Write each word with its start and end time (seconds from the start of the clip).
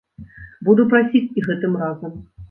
Буду 0.69 0.85
прасіць 0.93 1.29
і 1.41 1.43
гэтым 1.49 1.77
разам. 1.83 2.17